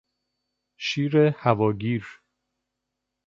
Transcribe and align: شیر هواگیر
شیر 0.85 1.17
هواگیر 1.17 2.21